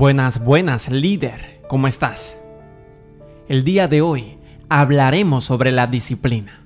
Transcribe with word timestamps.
Buenas, 0.00 0.42
buenas, 0.42 0.88
líder, 0.88 1.60
¿cómo 1.68 1.86
estás? 1.86 2.38
El 3.48 3.64
día 3.64 3.86
de 3.86 4.00
hoy 4.00 4.38
hablaremos 4.70 5.44
sobre 5.44 5.72
la 5.72 5.86
disciplina. 5.88 6.62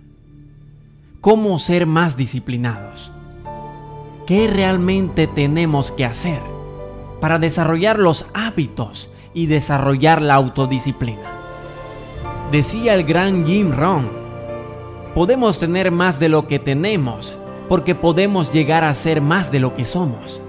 ¿Cómo 1.20 1.58
ser 1.58 1.84
más 1.84 2.16
disciplinados? 2.16 3.10
¿Qué 4.24 4.46
realmente 4.46 5.26
tenemos 5.26 5.90
que 5.90 6.04
hacer 6.04 6.40
para 7.20 7.40
desarrollar 7.40 7.98
los 7.98 8.26
hábitos 8.34 9.12
y 9.34 9.46
desarrollar 9.46 10.22
la 10.22 10.34
autodisciplina? 10.34 11.32
Decía 12.52 12.94
el 12.94 13.02
gran 13.02 13.44
Jim 13.44 13.72
Rohn, 13.72 14.12
podemos 15.12 15.58
tener 15.58 15.90
más 15.90 16.20
de 16.20 16.28
lo 16.28 16.46
que 16.46 16.60
tenemos 16.60 17.34
porque 17.68 17.96
podemos 17.96 18.52
llegar 18.52 18.84
a 18.84 18.94
ser 18.94 19.20
más 19.20 19.50
de 19.50 19.58
lo 19.58 19.74
que 19.74 19.84
somos. 19.84 20.40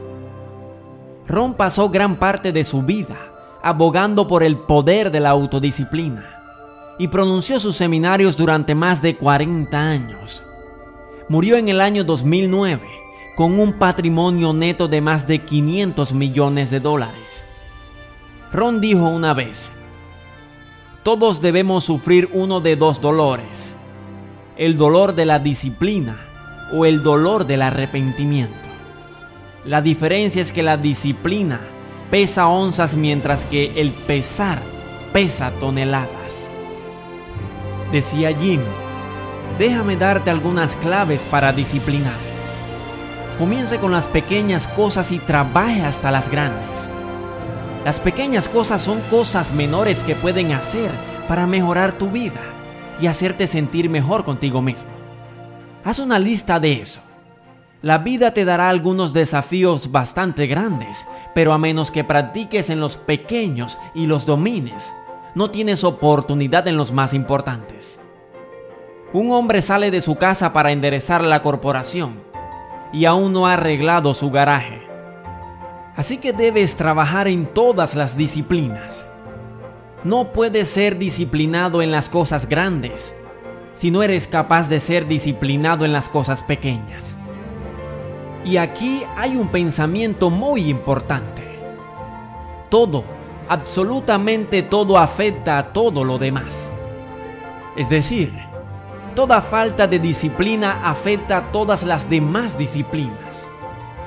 Ron 1.27 1.55
pasó 1.55 1.89
gran 1.89 2.17
parte 2.17 2.51
de 2.51 2.63
su 2.63 2.83
vida 2.83 3.15
abogando 3.65 4.27
por 4.27 4.43
el 4.43 4.57
poder 4.57 5.09
de 5.09 5.19
la 5.19 5.31
autodisciplina 5.31 6.23
y 6.99 7.07
pronunció 7.07 7.59
sus 7.59 7.75
seminarios 7.75 8.37
durante 8.37 8.75
más 8.75 9.01
de 9.01 9.17
40 9.17 9.75
años. 9.75 10.43
Murió 11.29 11.57
en 11.57 11.67
el 11.67 11.81
año 11.81 12.03
2009 12.03 12.87
con 13.35 13.59
un 13.59 13.73
patrimonio 13.73 14.53
neto 14.53 14.87
de 14.87 15.01
más 15.01 15.25
de 15.25 15.39
500 15.39 16.13
millones 16.13 16.69
de 16.69 16.79
dólares. 16.79 17.43
Ron 18.53 18.79
dijo 18.79 19.09
una 19.09 19.33
vez, 19.33 19.71
todos 21.01 21.41
debemos 21.41 21.85
sufrir 21.85 22.29
uno 22.33 22.61
de 22.61 22.75
dos 22.75 23.01
dolores, 23.01 23.75
el 24.57 24.77
dolor 24.77 25.15
de 25.15 25.25
la 25.25 25.39
disciplina 25.39 26.19
o 26.71 26.85
el 26.85 27.01
dolor 27.01 27.47
del 27.47 27.63
arrepentimiento. 27.63 28.74
La 29.65 29.81
diferencia 29.81 30.43
es 30.43 30.51
que 30.51 30.61
la 30.61 30.77
disciplina 30.77 31.59
pesa 32.11 32.47
onzas 32.47 32.93
mientras 32.93 33.45
que 33.45 33.81
el 33.81 33.93
pesar 33.93 34.61
pesa 35.11 35.49
toneladas. 35.59 36.51
Decía 37.91 38.31
Jim, 38.37 38.61
déjame 39.57 39.95
darte 39.97 40.29
algunas 40.29 40.75
claves 40.75 41.21
para 41.31 41.51
disciplinar. 41.51 42.13
Comience 43.39 43.79
con 43.79 43.91
las 43.91 44.05
pequeñas 44.05 44.67
cosas 44.67 45.11
y 45.11 45.17
trabaje 45.17 45.81
hasta 45.81 46.11
las 46.11 46.29
grandes. 46.29 46.87
Las 47.83 47.99
pequeñas 47.99 48.47
cosas 48.47 48.83
son 48.83 49.01
cosas 49.09 49.51
menores 49.51 50.03
que 50.03 50.13
pueden 50.13 50.51
hacer 50.51 50.91
para 51.27 51.47
mejorar 51.47 51.97
tu 51.97 52.11
vida 52.11 52.41
y 53.01 53.07
hacerte 53.07 53.47
sentir 53.47 53.89
mejor 53.89 54.25
contigo 54.25 54.61
mismo. 54.61 54.89
Haz 55.83 55.97
una 55.97 56.19
lista 56.19 56.59
de 56.59 56.83
eso 56.83 57.04
la 57.81 57.99
vida 57.99 58.33
te 58.33 58.45
dará 58.45 58.69
algunos 58.69 59.13
desafíos 59.13 59.91
bastante 59.91 60.47
grandes, 60.47 61.05
pero 61.33 61.53
a 61.53 61.57
menos 61.57 61.91
que 61.91 62.03
practiques 62.03 62.69
en 62.69 62.79
los 62.79 62.95
pequeños 62.95 63.77
y 63.93 64.07
los 64.07 64.25
domines, 64.25 64.91
no 65.35 65.51
tienes 65.51 65.83
oportunidad 65.83 66.67
en 66.67 66.77
los 66.77 66.91
más 66.91 67.13
importantes. 67.13 67.99
Un 69.13 69.31
hombre 69.31 69.61
sale 69.61 69.91
de 69.91 70.01
su 70.01 70.15
casa 70.15 70.51
para 70.53 70.71
enderezar 70.71 71.23
la 71.23 71.41
corporación 71.41 72.21
y 72.91 73.05
aún 73.05 73.33
no 73.33 73.47
ha 73.47 73.53
arreglado 73.53 74.13
su 74.13 74.31
garaje. 74.31 74.81
Así 75.95 76.17
que 76.17 76.33
debes 76.33 76.75
trabajar 76.75 77.27
en 77.27 77.45
todas 77.45 77.95
las 77.95 78.17
disciplinas. 78.17 79.05
No 80.03 80.33
puedes 80.33 80.69
ser 80.69 80.97
disciplinado 80.97 81.81
en 81.81 81.91
las 81.91 82.09
cosas 82.09 82.47
grandes 82.47 83.15
si 83.75 83.91
no 83.91 84.03
eres 84.03 84.27
capaz 84.27 84.69
de 84.69 84.79
ser 84.79 85.07
disciplinado 85.07 85.85
en 85.85 85.93
las 85.93 86.09
cosas 86.09 86.41
pequeñas. 86.41 87.17
Y 88.45 88.57
aquí 88.57 89.03
hay 89.17 89.35
un 89.35 89.47
pensamiento 89.47 90.29
muy 90.29 90.69
importante. 90.69 91.43
Todo, 92.69 93.03
absolutamente 93.49 94.61
todo 94.61 94.99
afecta 94.99 95.57
a 95.57 95.73
todo 95.73 96.03
lo 96.03 96.19
demás. 96.19 96.69
Es 97.75 97.89
decir, 97.89 98.31
toda 99.15 99.41
falta 99.41 99.87
de 99.87 99.97
disciplina 99.97 100.81
afecta 100.83 101.37
a 101.37 101.51
todas 101.51 101.81
las 101.81 102.07
demás 102.07 102.55
disciplinas. 102.55 103.47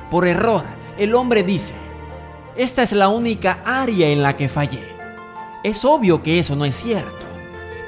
Por 0.08 0.24
error, 0.24 0.62
el 0.96 1.16
hombre 1.16 1.42
dice, 1.42 1.74
esta 2.54 2.84
es 2.84 2.92
la 2.92 3.08
única 3.08 3.58
área 3.64 4.08
en 4.08 4.22
la 4.22 4.36
que 4.36 4.48
fallé. 4.48 4.84
Es 5.64 5.84
obvio 5.84 6.22
que 6.22 6.38
eso 6.38 6.54
no 6.54 6.64
es 6.64 6.76
cierto. 6.76 7.26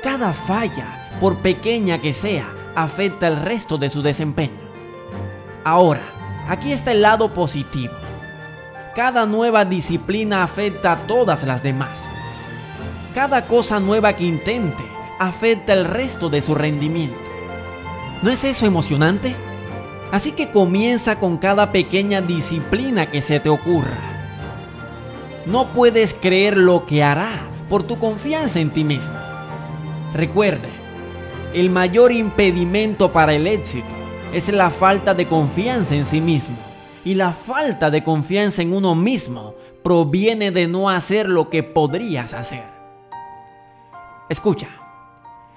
Cada 0.03 0.33
falla, 0.33 1.16
por 1.21 1.39
pequeña 1.39 2.00
que 2.00 2.12
sea, 2.12 2.53
afecta 2.75 3.28
el 3.28 3.37
resto 3.37 3.78
de 3.78 3.89
su 3.89 4.03
desempeño. 4.03 4.69
Ahora, 5.62 6.19
Aquí 6.50 6.72
está 6.72 6.91
el 6.91 7.03
lado 7.03 7.33
positivo. 7.33 7.94
Cada 8.97 9.25
nueva 9.25 9.65
disciplina 9.65 10.43
afecta 10.43 10.91
a 10.91 11.06
todas 11.06 11.44
las 11.44 11.62
demás. 11.62 12.09
Cada 13.15 13.47
cosa 13.47 13.78
nueva 13.78 14.16
que 14.16 14.25
intente 14.25 14.83
afecta 15.21 15.75
el 15.75 15.84
resto 15.84 16.28
de 16.28 16.43
su 16.43 16.56
rendimiento. 16.56 17.21
¿No 18.22 18.31
es 18.31 18.43
eso 18.43 18.66
emocionante? 18.66 19.37
Así 20.10 20.33
que 20.33 20.50
comienza 20.50 21.21
con 21.21 21.39
cada 21.39 21.71
pequeña 21.71 22.21
disciplina 22.21 23.12
que 23.12 23.22
se 23.22 23.39
te 23.39 23.49
ocurra. 23.49 24.00
No 25.47 25.72
puedes 25.72 26.15
creer 26.15 26.56
lo 26.56 26.84
que 26.84 27.05
hará 27.05 27.49
por 27.69 27.84
tu 27.84 27.97
confianza 28.00 28.59
en 28.59 28.71
ti 28.71 28.83
mismo. 28.83 29.15
Recuerde, 30.15 30.71
el 31.55 31.71
mayor 31.71 32.10
impedimento 32.10 33.12
para 33.12 33.34
el 33.34 33.47
éxito 33.47 34.00
es 34.32 34.48
la 34.52 34.70
falta 34.70 35.14
de 35.14 35.26
confianza 35.26 35.94
en 35.94 36.06
sí 36.06 36.20
mismo. 36.20 36.56
Y 37.04 37.14
la 37.14 37.32
falta 37.32 37.91
de 37.91 38.04
confianza 38.04 38.62
en 38.62 38.72
uno 38.72 38.94
mismo 38.94 39.54
proviene 39.82 40.50
de 40.50 40.68
no 40.68 40.91
hacer 40.91 41.28
lo 41.28 41.48
que 41.48 41.62
podrías 41.62 42.34
hacer. 42.34 42.64
Escucha, 44.28 44.68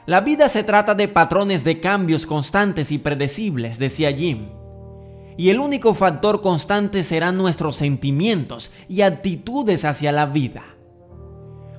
la 0.05 0.21
vida 0.21 0.49
se 0.49 0.63
trata 0.63 0.95
de 0.95 1.07
patrones 1.07 1.63
de 1.63 1.79
cambios 1.79 2.25
constantes 2.25 2.91
y 2.91 2.97
predecibles, 2.97 3.77
decía 3.77 4.11
Jim. 4.11 4.49
Y 5.37 5.49
el 5.49 5.59
único 5.59 5.93
factor 5.93 6.41
constante 6.41 7.03
serán 7.03 7.37
nuestros 7.37 7.75
sentimientos 7.75 8.71
y 8.87 9.01
actitudes 9.01 9.85
hacia 9.85 10.11
la 10.11 10.25
vida. 10.25 10.63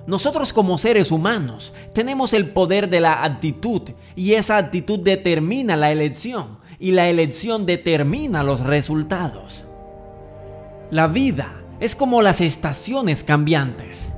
Nosotros 0.07 0.53
como 0.53 0.77
seres 0.77 1.11
humanos 1.11 1.73
tenemos 1.95 2.35
el 2.35 2.51
poder 2.51 2.91
de 2.91 3.01
la 3.01 3.25
actitud 3.25 3.83
y 4.15 4.35
esa 4.35 4.59
actitud 4.59 5.01
determina 5.01 5.77
la 5.77 5.93
elección 5.93 6.59
y 6.85 6.91
la 6.91 7.09
elección 7.09 7.65
determina 7.65 8.43
los 8.43 8.61
resultados. 8.61 9.65
La 10.91 11.07
vida 11.07 11.63
es 11.81 11.97
como 11.97 12.21
las 12.21 12.43
estaciones 12.43 13.25
cambiantes. 13.25 14.11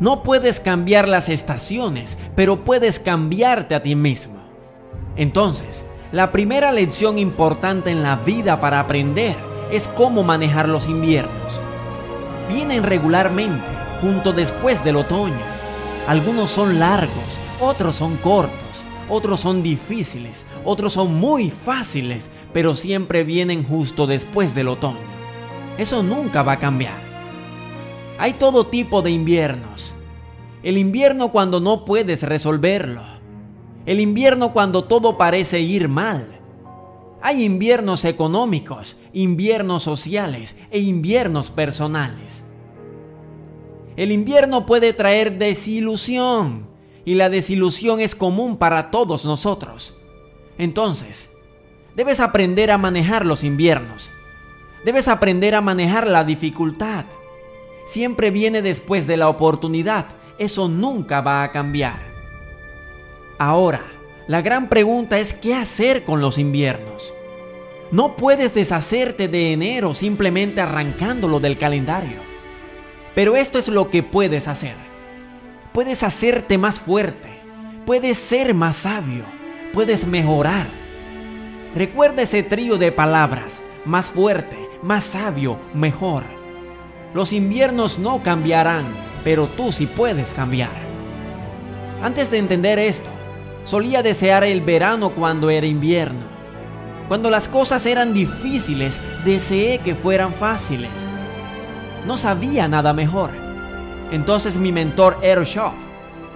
No 0.00 0.22
puedes 0.22 0.60
cambiar 0.60 1.06
las 1.08 1.28
estaciones, 1.28 2.16
pero 2.34 2.64
puedes 2.64 3.00
cambiarte 3.00 3.74
a 3.74 3.82
ti 3.82 3.96
mismo. 3.96 4.40
Entonces, 5.14 5.84
la 6.10 6.32
primera 6.32 6.72
lección 6.72 7.18
importante 7.18 7.90
en 7.90 8.02
la 8.02 8.16
vida 8.16 8.58
para 8.60 8.80
aprender 8.80 9.36
es 9.70 9.86
cómo 9.86 10.22
manejar 10.22 10.70
los 10.70 10.88
inviernos. 10.88 11.60
Vienen 12.48 12.82
regularmente, 12.82 13.70
junto 14.00 14.32
después 14.32 14.82
del 14.84 14.96
otoño. 14.96 15.44
Algunos 16.06 16.48
son 16.48 16.78
largos, 16.78 17.38
otros 17.60 17.96
son 17.96 18.16
cortos 18.16 18.69
otros 19.10 19.40
son 19.40 19.62
difíciles, 19.62 20.46
otros 20.64 20.92
son 20.94 21.14
muy 21.14 21.50
fáciles, 21.50 22.30
pero 22.52 22.74
siempre 22.74 23.24
vienen 23.24 23.64
justo 23.64 24.06
después 24.06 24.54
del 24.54 24.68
otoño. 24.68 24.98
Eso 25.78 26.02
nunca 26.02 26.42
va 26.42 26.52
a 26.52 26.58
cambiar. 26.58 26.98
Hay 28.18 28.34
todo 28.34 28.66
tipo 28.66 29.02
de 29.02 29.10
inviernos. 29.10 29.94
El 30.62 30.78
invierno 30.78 31.32
cuando 31.32 31.58
no 31.58 31.84
puedes 31.84 32.22
resolverlo. 32.22 33.02
El 33.86 33.98
invierno 33.98 34.52
cuando 34.52 34.84
todo 34.84 35.16
parece 35.16 35.60
ir 35.60 35.88
mal. 35.88 36.38
Hay 37.22 37.44
inviernos 37.44 38.04
económicos, 38.04 38.98
inviernos 39.12 39.82
sociales 39.82 40.56
e 40.70 40.80
inviernos 40.80 41.50
personales. 41.50 42.44
El 43.96 44.12
invierno 44.12 44.66
puede 44.66 44.92
traer 44.92 45.38
desilusión, 45.38 46.69
y 47.10 47.16
la 47.16 47.28
desilusión 47.28 47.98
es 47.98 48.14
común 48.14 48.56
para 48.56 48.92
todos 48.92 49.24
nosotros. 49.24 49.98
Entonces, 50.58 51.28
debes 51.96 52.20
aprender 52.20 52.70
a 52.70 52.78
manejar 52.78 53.26
los 53.26 53.42
inviernos. 53.42 54.12
Debes 54.84 55.08
aprender 55.08 55.56
a 55.56 55.60
manejar 55.60 56.06
la 56.06 56.22
dificultad. 56.22 57.06
Siempre 57.88 58.30
viene 58.30 58.62
después 58.62 59.08
de 59.08 59.16
la 59.16 59.28
oportunidad. 59.28 60.06
Eso 60.38 60.68
nunca 60.68 61.20
va 61.20 61.42
a 61.42 61.50
cambiar. 61.50 61.98
Ahora, 63.40 63.82
la 64.28 64.40
gran 64.40 64.68
pregunta 64.68 65.18
es 65.18 65.32
qué 65.32 65.56
hacer 65.56 66.04
con 66.04 66.20
los 66.20 66.38
inviernos. 66.38 67.12
No 67.90 68.14
puedes 68.14 68.54
deshacerte 68.54 69.26
de 69.26 69.52
enero 69.52 69.94
simplemente 69.94 70.60
arrancándolo 70.60 71.40
del 71.40 71.58
calendario. 71.58 72.20
Pero 73.16 73.34
esto 73.34 73.58
es 73.58 73.66
lo 73.66 73.90
que 73.90 74.04
puedes 74.04 74.46
hacer 74.46 74.89
puedes 75.72 76.02
hacerte 76.02 76.58
más 76.58 76.80
fuerte, 76.80 77.28
puedes 77.86 78.18
ser 78.18 78.54
más 78.54 78.76
sabio, 78.76 79.24
puedes 79.72 80.06
mejorar. 80.06 80.66
Recuerda 81.74 82.22
ese 82.22 82.42
trío 82.42 82.76
de 82.76 82.92
palabras, 82.92 83.60
más 83.84 84.06
fuerte, 84.06 84.56
más 84.82 85.04
sabio, 85.04 85.58
mejor. 85.74 86.24
Los 87.14 87.32
inviernos 87.32 87.98
no 87.98 88.22
cambiarán, 88.22 88.86
pero 89.24 89.46
tú 89.46 89.72
sí 89.72 89.86
puedes 89.86 90.32
cambiar. 90.32 90.90
Antes 92.02 92.30
de 92.30 92.38
entender 92.38 92.78
esto, 92.78 93.10
solía 93.64 94.02
desear 94.02 94.42
el 94.44 94.60
verano 94.62 95.10
cuando 95.10 95.50
era 95.50 95.66
invierno. 95.66 96.30
Cuando 97.08 97.30
las 97.30 97.48
cosas 97.48 97.86
eran 97.86 98.14
difíciles, 98.14 99.00
deseé 99.24 99.78
que 99.78 99.94
fueran 99.94 100.32
fáciles. 100.32 100.90
No 102.06 102.16
sabía 102.16 102.68
nada 102.68 102.92
mejor. 102.92 103.39
Entonces 104.10 104.56
mi 104.56 104.72
mentor 104.72 105.18
Ershoff 105.22 105.74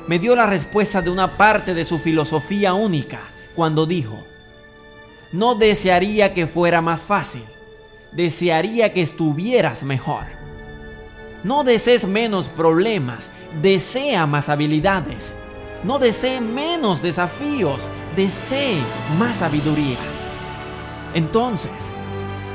me 0.06 0.18
dio 0.18 0.36
la 0.36 0.46
respuesta 0.46 1.02
de 1.02 1.10
una 1.10 1.36
parte 1.36 1.74
de 1.74 1.84
su 1.84 1.98
filosofía 1.98 2.74
única 2.74 3.20
cuando 3.54 3.86
dijo, 3.86 4.24
no 5.32 5.54
desearía 5.54 6.34
que 6.34 6.46
fuera 6.46 6.80
más 6.80 7.00
fácil, 7.00 7.44
desearía 8.12 8.92
que 8.92 9.02
estuvieras 9.02 9.82
mejor. 9.82 10.24
No 11.42 11.64
desees 11.64 12.06
menos 12.06 12.48
problemas, 12.48 13.30
desea 13.60 14.26
más 14.26 14.48
habilidades. 14.48 15.34
No 15.82 15.98
desee 15.98 16.40
menos 16.40 17.02
desafíos, 17.02 17.90
desee 18.16 18.78
más 19.18 19.38
sabiduría. 19.38 19.98
Entonces, 21.12 21.90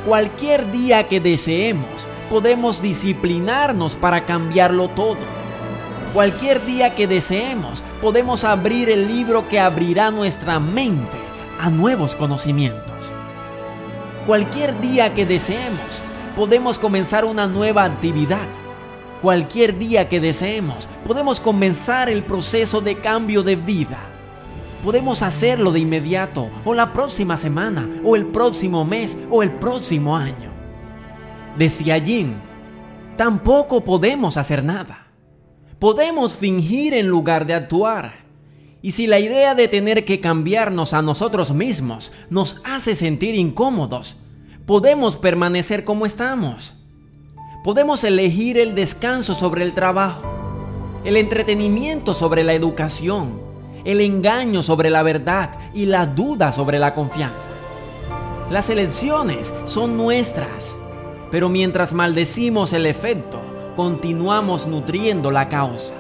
cualquier 0.06 0.72
día 0.72 1.08
que 1.08 1.20
deseemos, 1.20 2.08
podemos 2.30 2.82
disciplinarnos 2.82 3.96
para 3.96 4.26
cambiarlo 4.26 4.90
todo 4.90 5.18
Cualquier 6.14 6.66
día 6.66 6.96
que 6.96 7.06
deseemos, 7.06 7.84
podemos 8.02 8.44
abrir 8.44 8.90
el 8.90 9.08
libro 9.08 9.48
que 9.48 9.60
abrirá 9.60 10.10
nuestra 10.10 10.60
mente 10.60 11.20
a 11.60 11.70
nuevos 11.70 12.16
conocimientos. 12.16 13.14
Cualquier 14.26 14.82
día 14.82 15.14
que 15.14 15.28
deseemos, 15.28 16.02
podemos 16.36 16.80
comenzar 16.80 17.26
una 17.26 17.46
nueva 17.46 17.84
actividad. 17.84 18.48
Cualquier 19.22 19.78
día 19.78 20.10
que 20.10 20.20
deseemos, 20.20 20.88
podemos 21.06 21.40
comenzar 21.40 22.10
el 22.10 22.24
proceso 22.24 22.82
de 22.82 22.98
cambio 22.98 23.44
de 23.44 23.56
vida. 23.56 24.00
Podemos 24.82 25.22
hacerlo 25.22 25.72
de 25.72 25.82
inmediato, 25.82 26.50
o 26.66 26.74
la 26.74 26.92
próxima 26.92 27.38
semana, 27.38 27.88
o 28.04 28.16
el 28.16 28.26
próximo 28.26 28.84
mes, 28.84 29.16
o 29.30 29.44
el 29.44 29.52
próximo 29.52 30.18
año. 30.18 30.49
Decía 31.60 32.00
Jin, 32.00 32.42
tampoco 33.18 33.84
podemos 33.84 34.36
hacer 34.38 34.64
nada 34.64 35.10
podemos 35.80 36.36
fingir 36.36 36.94
en 36.94 37.08
lugar 37.08 37.46
de 37.46 37.54
actuar. 37.54 38.26
Y 38.82 38.92
si 38.92 39.08
la 39.08 39.20
idea 39.20 39.56
de 39.56 39.68
tener 39.68 40.06
que 40.06 40.20
cambiarnos 40.20 40.94
a 40.94 41.02
nosotros 41.02 41.52
mismos 41.52 42.12
nos 42.30 42.62
hace 42.64 42.96
sentir 42.96 43.36
incómodos, 43.36 44.18
podemos 44.66 45.18
permanecer 45.18 45.84
como 45.84 46.06
estamos. 46.06 46.74
Podemos 47.64 48.04
elegir 48.04 48.58
el 48.58 48.76
descanso 48.76 49.36
sobre 49.36 49.64
el 49.64 49.74
trabajo, 49.74 50.22
el 51.04 51.18
entretenimiento 51.18 52.14
sobre 52.14 52.44
la 52.44 52.54
educación, 52.54 53.42
el 53.84 54.00
engaño 54.00 54.64
sobre 54.64 54.90
la 54.90 55.04
verdad 55.04 55.58
y 55.74 55.86
la 55.86 56.06
duda 56.06 56.52
sobre 56.52 56.80
la 56.80 56.94
confianza. 56.94 57.50
Las 58.50 58.70
elecciones 58.70 59.52
son 59.66 59.98
nuestras, 59.98 60.76
pero 61.32 61.50
mientras 61.50 61.94
maldecimos 61.94 62.74
el 62.74 62.86
efecto, 62.86 63.40
continuamos 63.76 64.68
nutriendo 64.68 65.32
la 65.32 65.50
causa. 65.50 65.94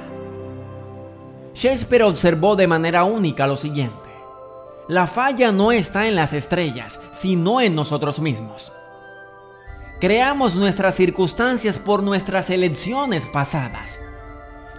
Shakespeare 1.54 2.04
observó 2.04 2.56
de 2.56 2.68
manera 2.68 3.04
única 3.04 3.48
lo 3.48 3.58
siguiente. 3.58 4.10
La 4.88 5.08
falla 5.08 5.52
no 5.52 5.72
está 5.72 6.08
en 6.08 6.16
las 6.16 6.34
estrellas, 6.34 7.00
sino 7.12 7.62
en 7.62 7.76
nosotros 7.76 8.20
mismos. 8.20 8.72
Creamos 10.00 10.56
nuestras 10.56 10.96
circunstancias 10.96 11.78
por 11.78 12.02
nuestras 12.02 12.50
elecciones 12.50 13.28
pasadas. 13.28 14.00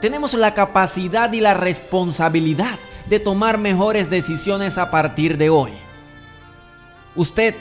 Tenemos 0.00 0.32
la 0.32 0.54
capacidad 0.54 1.30
y 1.32 1.40
la 1.40 1.54
responsabilidad 1.54 2.78
de 3.08 3.20
tomar 3.20 3.58
mejores 3.58 4.08
decisiones 4.08 4.78
a 4.78 4.90
partir 4.90 5.36
de 5.36 5.50
hoy. 5.50 5.72
Usted 7.14 7.54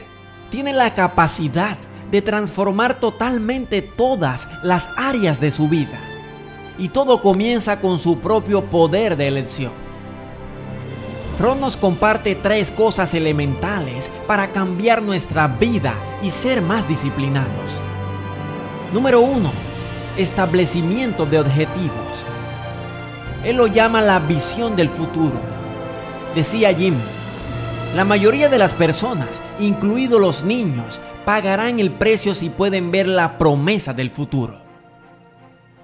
tiene 0.49 0.71
la 0.71 0.95
capacidad 0.95 1.77
de 2.11 2.21
transformar 2.21 2.99
totalmente 2.99 3.81
todas 3.81 4.47
las 4.63 4.89
áreas 4.97 5.39
de 5.39 5.51
su 5.51 5.69
vida. 5.69 5.99
Y 6.77 6.89
todo 6.89 7.21
comienza 7.21 7.81
con 7.81 7.99
su 7.99 8.19
propio 8.19 8.65
poder 8.65 9.17
de 9.17 9.27
elección. 9.27 9.71
Ron 11.39 11.61
nos 11.61 11.77
comparte 11.77 12.35
tres 12.35 12.69
cosas 12.69 13.13
elementales 13.13 14.11
para 14.27 14.51
cambiar 14.51 15.01
nuestra 15.01 15.47
vida 15.47 15.93
y 16.21 16.31
ser 16.31 16.61
más 16.61 16.87
disciplinados. 16.87 17.79
Número 18.91 19.21
uno, 19.21 19.51
establecimiento 20.17 21.25
de 21.25 21.39
objetivos. 21.39 22.25
Él 23.45 23.55
lo 23.55 23.67
llama 23.67 24.01
la 24.01 24.19
visión 24.19 24.75
del 24.75 24.89
futuro. 24.89 25.39
Decía 26.35 26.73
Jim, 26.73 26.95
la 27.95 28.03
mayoría 28.03 28.49
de 28.49 28.57
las 28.57 28.73
personas, 28.73 29.41
incluidos 29.59 30.19
los 30.19 30.43
niños, 30.43 30.99
pagarán 31.29 31.79
el 31.79 31.91
precio 31.91 32.33
si 32.33 32.49
pueden 32.49 32.89
ver 32.89 33.07
la 33.07 33.37
promesa 33.37 33.93
del 33.93 34.09
futuro. 34.09 34.55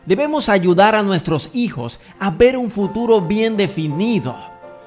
Debemos 0.08 0.50
ayudar 0.50 0.96
a 0.96 1.04
nuestros 1.04 1.52
hijos 1.54 2.00
a 2.20 2.32
ver 2.32 2.58
un 2.58 2.72
futuro 2.72 3.22
bien 3.22 3.56
definido, 3.56 4.36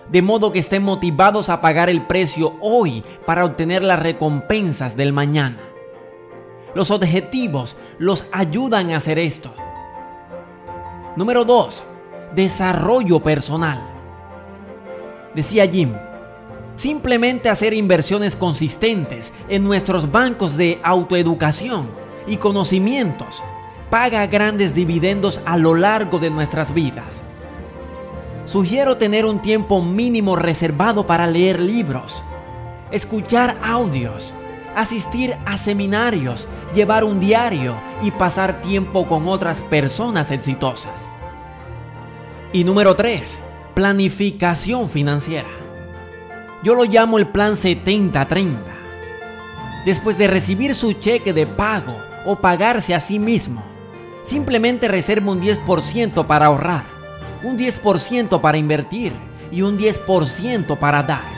de 0.08 0.20
modo 0.20 0.50
que 0.50 0.58
estén 0.58 0.82
motivados 0.82 1.48
a 1.48 1.60
pagar 1.60 1.88
el 1.88 2.02
precio 2.08 2.56
hoy 2.60 3.04
para 3.24 3.44
obtener 3.44 3.84
las 3.84 4.02
recompensas 4.02 4.96
del 4.96 5.12
mañana. 5.12 5.60
Los 6.74 6.90
objetivos 6.90 7.76
los 8.00 8.24
ayudan 8.32 8.90
a 8.90 8.96
hacer 8.96 9.20
esto. 9.20 9.54
Número 11.14 11.44
2. 11.44 11.84
Desarrollo 12.34 13.20
personal. 13.20 13.80
Decía 15.36 15.68
Jim, 15.68 15.92
Simplemente 16.78 17.48
hacer 17.48 17.74
inversiones 17.74 18.36
consistentes 18.36 19.32
en 19.48 19.64
nuestros 19.64 20.12
bancos 20.12 20.56
de 20.56 20.78
autoeducación 20.84 21.88
y 22.28 22.36
conocimientos 22.36 23.42
paga 23.90 24.24
grandes 24.28 24.76
dividendos 24.76 25.40
a 25.44 25.56
lo 25.56 25.74
largo 25.74 26.20
de 26.20 26.30
nuestras 26.30 26.72
vidas. 26.72 27.22
Sugiero 28.44 28.96
tener 28.96 29.26
un 29.26 29.42
tiempo 29.42 29.82
mínimo 29.82 30.36
reservado 30.36 31.04
para 31.04 31.26
leer 31.26 31.58
libros, 31.58 32.22
escuchar 32.92 33.58
audios, 33.64 34.32
asistir 34.76 35.34
a 35.46 35.58
seminarios, 35.58 36.46
llevar 36.76 37.02
un 37.02 37.18
diario 37.18 37.74
y 38.02 38.12
pasar 38.12 38.60
tiempo 38.60 39.08
con 39.08 39.26
otras 39.26 39.58
personas 39.62 40.30
exitosas. 40.30 40.94
Y 42.52 42.62
número 42.62 42.94
3. 42.94 43.36
Planificación 43.74 44.88
financiera. 44.88 45.67
Yo 46.62 46.74
lo 46.74 46.84
llamo 46.84 47.18
el 47.18 47.28
plan 47.28 47.56
70-30. 47.56 48.56
Después 49.84 50.18
de 50.18 50.26
recibir 50.26 50.74
su 50.74 50.94
cheque 50.94 51.32
de 51.32 51.46
pago 51.46 51.96
o 52.26 52.36
pagarse 52.36 52.96
a 52.96 53.00
sí 53.00 53.20
mismo, 53.20 53.62
simplemente 54.24 54.88
reserva 54.88 55.30
un 55.30 55.40
10% 55.40 56.26
para 56.26 56.46
ahorrar, 56.46 56.84
un 57.44 57.56
10% 57.56 58.40
para 58.40 58.58
invertir 58.58 59.12
y 59.52 59.62
un 59.62 59.78
10% 59.78 60.78
para 60.78 61.04
dar. 61.04 61.32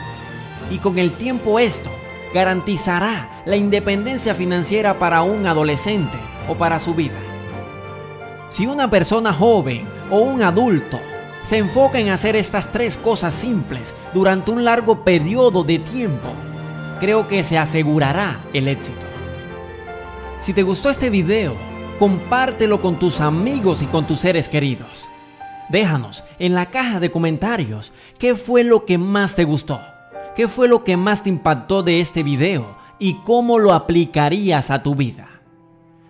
Y 0.71 0.79
con 0.79 0.97
el 0.97 1.11
tiempo 1.13 1.59
esto 1.59 1.91
garantizará 2.33 3.43
la 3.45 3.57
independencia 3.57 4.33
financiera 4.33 4.97
para 4.97 5.21
un 5.21 5.45
adolescente 5.45 6.17
o 6.47 6.55
para 6.55 6.79
su 6.79 6.95
vida. 6.95 7.19
Si 8.49 8.65
una 8.65 8.89
persona 8.89 9.31
joven 9.31 9.87
o 10.09 10.19
un 10.19 10.41
adulto 10.41 10.99
se 11.43 11.57
enfoca 11.57 11.99
en 11.99 12.09
hacer 12.09 12.35
estas 12.35 12.71
tres 12.71 12.97
cosas 12.97 13.33
simples 13.33 13.93
durante 14.13 14.51
un 14.51 14.63
largo 14.63 15.03
periodo 15.03 15.63
de 15.63 15.79
tiempo, 15.79 16.29
creo 16.99 17.27
que 17.27 17.43
se 17.43 17.57
asegurará 17.57 18.43
el 18.53 18.67
éxito. 18.67 19.05
Si 20.39 20.53
te 20.53 20.63
gustó 20.63 20.89
este 20.89 21.09
video, 21.09 21.55
compártelo 21.99 22.81
con 22.81 22.97
tus 22.99 23.21
amigos 23.21 23.81
y 23.81 23.85
con 23.85 24.05
tus 24.07 24.19
seres 24.19 24.49
queridos. 24.49 25.07
Déjanos 25.69 26.23
en 26.39 26.53
la 26.53 26.67
caja 26.67 26.99
de 26.99 27.11
comentarios 27.11 27.91
qué 28.17 28.35
fue 28.35 28.63
lo 28.63 28.85
que 28.85 28.97
más 28.97 29.35
te 29.35 29.43
gustó, 29.43 29.79
qué 30.35 30.47
fue 30.47 30.67
lo 30.67 30.83
que 30.83 30.97
más 30.97 31.23
te 31.23 31.29
impactó 31.29 31.81
de 31.81 32.01
este 32.01 32.23
video 32.23 32.75
y 32.99 33.15
cómo 33.23 33.57
lo 33.57 33.73
aplicarías 33.73 34.69
a 34.69 34.83
tu 34.83 34.95
vida. 34.95 35.27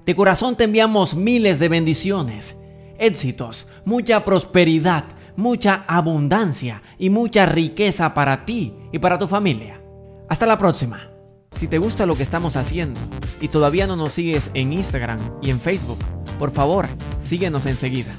De 0.05 0.15
corazón 0.15 0.55
te 0.55 0.63
enviamos 0.63 1.13
miles 1.13 1.59
de 1.59 1.69
bendiciones, 1.69 2.55
éxitos, 2.97 3.67
mucha 3.85 4.25
prosperidad 4.25 5.05
mucha 5.35 5.83
abundancia 5.87 6.81
y 6.97 7.09
mucha 7.09 7.45
riqueza 7.45 8.13
para 8.13 8.45
ti 8.45 8.73
y 8.91 8.99
para 8.99 9.19
tu 9.19 9.27
familia. 9.27 9.81
Hasta 10.29 10.45
la 10.45 10.57
próxima. 10.57 11.09
Si 11.55 11.67
te 11.67 11.77
gusta 11.77 12.05
lo 12.05 12.15
que 12.15 12.23
estamos 12.23 12.55
haciendo 12.55 12.99
y 13.41 13.49
todavía 13.49 13.85
no 13.85 13.95
nos 13.95 14.13
sigues 14.13 14.49
en 14.53 14.73
Instagram 14.73 15.19
y 15.41 15.49
en 15.49 15.59
Facebook, 15.59 15.99
por 16.39 16.51
favor, 16.51 16.87
síguenos 17.19 17.65
enseguida. 17.65 18.15